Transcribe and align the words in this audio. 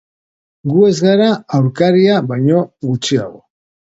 Gu 0.71 0.85
ez 0.85 0.95
gara 1.07 1.27
aurkaria 1.59 2.17
baino 2.31 2.65
gutxiago. 2.89 3.45